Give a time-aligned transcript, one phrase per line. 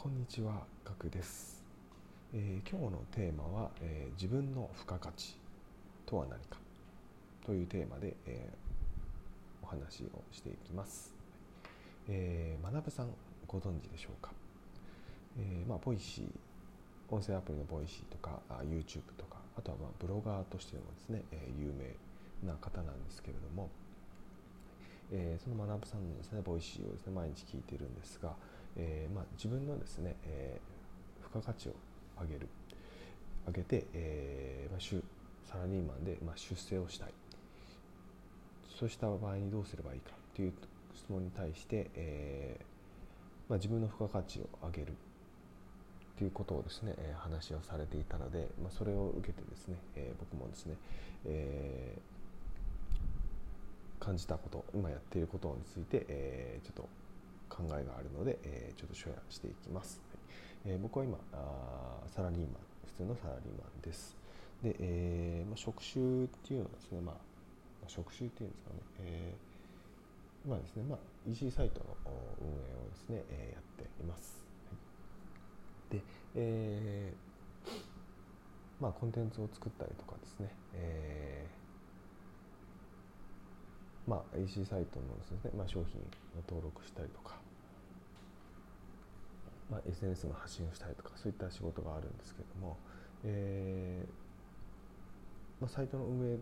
[0.00, 1.64] こんにちは、ガクです、
[2.32, 5.34] えー今日のテーマは、えー自分の付加価値
[6.06, 6.58] とは何か
[7.44, 11.12] というテーマで、えーお話をしていきます。
[12.08, 13.08] えー、学さん
[13.48, 14.30] ご存知でしょうか？
[15.36, 16.26] えーまあ Voicy
[17.12, 23.68] 音声アプリの Voicyとかあ YouTube とかあとはまあブロガーとしてもですね、えー有名な方なんですけれども、
[25.10, 28.36] えーその学さんのですね Voicyをですね毎日聞いているんですが、
[28.78, 30.78] えーまあ、自分のですね、えー
[31.28, 31.74] 付加価値を
[32.18, 32.48] 上げる。
[33.46, 34.80] 上げて、えーまあ、
[35.44, 37.12] サラリーマンで、まあ、出世をしたい。
[38.78, 40.52] そうした場合にどうすればいいかという
[40.94, 42.64] 質問に対して、えー
[43.50, 44.94] まあ、自分の付加価値を上げる。
[46.16, 50.76] ということをですね、えー話をされていたので、まあ、それを受けてですね、えー僕もですね、
[51.26, 56.88] えー感じたこと今やっていることについて、えーちょっと
[57.58, 60.00] 考えがあるので、えーちょっとシェアしていきます、
[60.64, 60.72] はい。
[60.74, 62.48] えー僕は今あサラリーマン
[62.86, 64.16] 普通のサラリーマンです。
[64.62, 67.16] で、えーまあ、職種っていうのはですね、まあ、
[67.88, 71.84] 職種っていうんですかね、えーまあですね、まあ、EC サイトの
[72.40, 74.46] 運営をですね、えーやっています、
[75.90, 75.98] はい。
[75.98, 76.02] で、
[76.36, 77.28] えー
[78.80, 86.04] まあ、コンテンツを作ったりとかですね、えーまあ、EC サイトのですね、まあ、商品を
[86.48, 87.36] 登録したりとか、
[89.70, 92.76] まあ、SNS の発信をしたりとかそういった仕事があるんですけれども、
[93.24, 94.08] えー
[95.60, 96.38] まあ、サイトの運営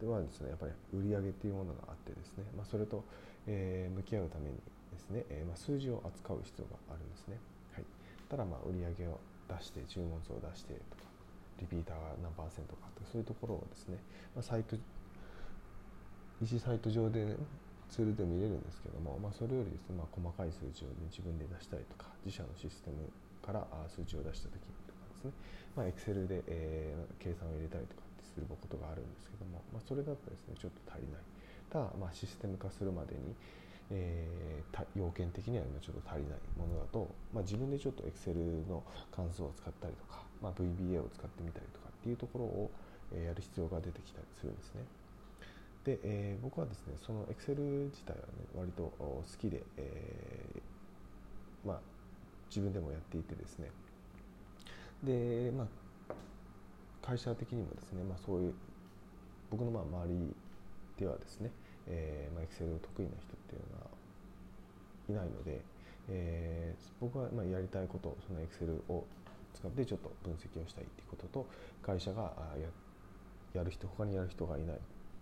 [0.00, 3.04] ではですねやっぱり売り上げっていうものがあってですね、まあ、それと、
[3.46, 4.56] えー向き合うために
[4.92, 7.38] ですね、えま、数字を扱う必要があるんですね、
[7.72, 7.84] はい、
[8.28, 11.08] ただま売り上げを出して注文数を出してとか
[11.60, 13.98] リピーターが何パーセントかとかそういうところをですね、
[14.36, 14.76] ま、サイト
[16.42, 17.34] EC サイト上で、ね、
[17.88, 23.08] ツールで見れるんですけども、まあ、それよりですね、まあ、細かい数値を、ね、自分で出したりとか自社のシステム
[23.40, 25.32] からあ数値を出した時とかですね、
[25.74, 31.22] まあ、Excel で、えー計算を入れたりとかってすることがあるんですけども、まあ、それだとですねちょっと足りない
[31.72, 33.34] ただ、まあ、システム化するまでに、
[33.90, 42.70] えー要件的にはちょっと足りないものだと、まあ、自分でちょっと Excel の関数を使ったりとか、まあ、VBA を使ってみたりとかっていうところを、
[43.16, 44.82] やる必要が出てきたりするんですね。
[45.88, 48.22] で、えー僕はですねその Excel 自体はね
[48.54, 51.80] 割と好きで、えーまあ、
[52.50, 53.70] 自分でもやっていてですね。
[55.02, 55.66] で、まあ、
[57.00, 58.54] 会社的にもですね、まあ、そういう
[59.50, 60.36] 僕のまあ周り
[60.98, 61.50] ではですね、
[61.86, 65.62] えーまあ、Excel 得意な人っていうのはいないので、
[66.10, 69.06] えー僕はまあやりたいことその Excel を
[69.54, 71.46] 使ってちょっと分析をしたいっていうことと
[71.80, 72.68] 会社があや
[73.54, 74.78] やる人他にやる人がいない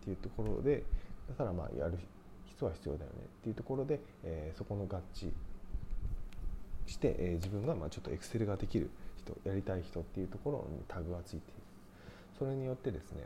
[0.07, 0.85] っていうところで
[1.29, 1.99] だからまあやる
[2.47, 5.31] 人は必要だよねっていうところで、えーそこの合致
[6.87, 11.43] して、えー自分がまあちょっと Excel ができる人やりたい人っていうところにタグがついている。
[12.39, 13.25] それによってですね、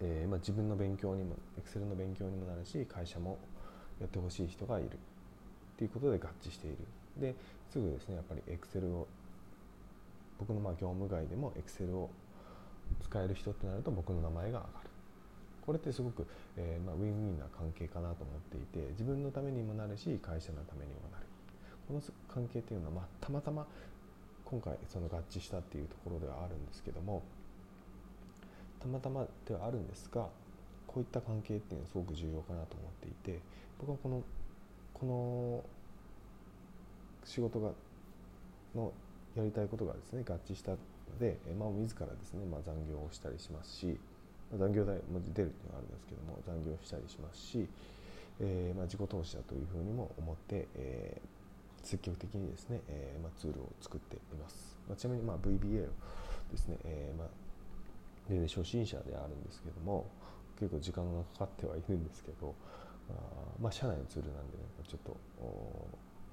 [0.00, 3.38] えーまあ、自分の勉強にも Excel の勉強にもなるし会社も
[4.00, 4.90] やってほしい人がいるっ
[5.76, 6.76] ていうことで合致している。
[7.16, 7.34] で
[7.70, 9.08] すぐですねやっぱり Excel を
[10.38, 12.10] 僕のまあ業務外でも Excel を
[13.02, 14.90] 使える人ってなると僕の名前が上がる。
[15.66, 21.26] これってすごく、えーまあ、ウィンウィンな関係かなと思っていて自分のためにもなるし会社のためにもなる。
[21.88, 23.66] この関係っていうのは、まあ、たまたま
[24.44, 27.22] 今回その合致したっていうところではあるんですけども
[28.80, 30.28] たまたまではあるんですが
[30.86, 33.40] こういった関係っていうのはすごく重要かなと思っていて
[33.78, 34.22] 僕はこの
[34.94, 35.64] この
[37.24, 37.70] 仕事が
[38.74, 38.92] の
[39.36, 40.78] やりたいことがですね合致したの
[41.20, 43.98] で、まあ、自らですね、まあ、残業をしたりしますし、
[44.54, 47.66] 残業代も出るっていうのがあるんですけども残業したりしますし、
[48.40, 51.36] えーまあ、自己投資だというふうにも思って、えー
[51.86, 55.88] 積極的にですね、えーまあ、ツールを作っています、まあ、ちなみにまあ VBA を
[56.50, 57.28] ですね、えーまあ
[58.28, 60.04] 全然初心者であるんですけども
[60.58, 62.54] 結構時間がかかってはいるんですけど
[63.08, 63.12] あ
[63.60, 65.16] まあ社内のツールなんでねちょっと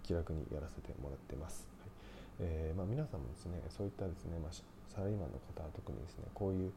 [0.01, 1.67] 気楽にやらせてもらってます、
[2.39, 4.51] えーまあ、皆さんもですねそういったですね、まあ、
[4.89, 6.71] サラリーマンの方は特にですねこういう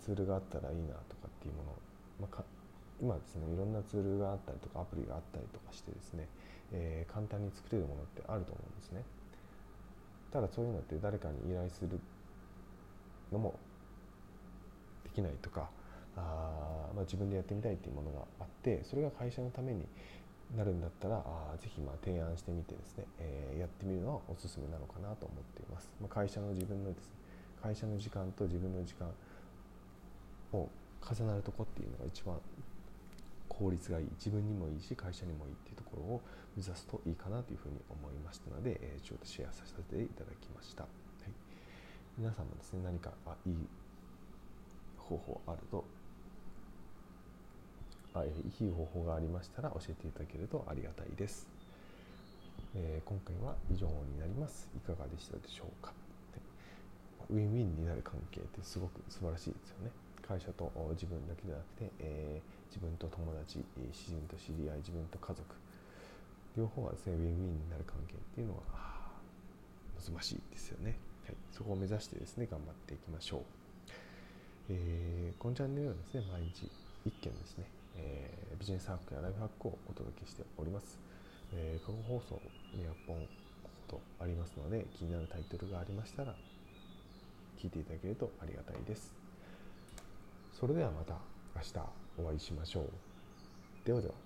[0.00, 1.74] ツールがあったらいいなとかっていうものを、
[2.20, 2.44] まあ、か
[3.00, 6.28] 今ですねいろんなツールがあったりとかアプリがあったりとかしてですね、
[6.72, 9.02] えー簡単に作れるものってあると思うんですね。
[10.32, 12.00] ただそういうのって誰かに依頼する
[13.30, 13.54] のも
[15.04, 15.70] できないとか
[16.16, 19.86] あ、まあ、自分でやってみたいっていうものがあってそれが会社のために
[20.56, 27.24] なるんだったらあぜひまあ提案してみてですね、えーやってみるのはおすすめなのかなと思っています、まあ、会社の自分のですね
[27.62, 29.08] 会社の時間と自分の時間
[30.52, 30.68] を
[31.00, 32.36] 重なるとこっていうのが一番
[33.48, 36.20] 効率がいい自分にもいいし会社にもいいっていうところを
[36.56, 40.88] 目指すといいかなというふうに思いましたので、えちょっとシェアさせていただきました、は
[41.26, 41.32] い、
[42.18, 43.56] 皆さんもですね何かあいい
[44.98, 45.84] 方法あると
[48.22, 51.48] いい方法がありましたら教えていただけるとありがたいです、
[52.76, 54.68] えー、今回は以上になります。
[54.76, 55.92] いかがでしたでしょうか、
[57.30, 59.90] ウィンウィンになる関係ってすごく素晴らしいですよね。
[60.26, 65.42] 会社と自分だけじゃなくて、えー、自分と友達自分と知り合い自分と家族。
[66.56, 68.62] 両方がですねウィンウィンになる関係っていうのは
[69.98, 70.96] 難しいですよね、
[71.26, 73.40] はい、そこを目指してですね頑張っていきましょう、
[74.70, 76.70] えー、このチャンネルはですね毎日
[77.06, 77.64] 1件ですね、
[77.96, 80.98] えー、ビジネスハックやライフハックをお届けしております、
[81.52, 82.40] えー、過去放送
[82.76, 83.26] 200本
[83.88, 86.34] とありますので気になるタイトルがありましたら
[87.60, 89.14] 聞いていただけるとありがたいです
[90.52, 91.14] それではまた
[91.56, 92.90] 明日お会いしましょう。
[93.84, 94.23] ではでは。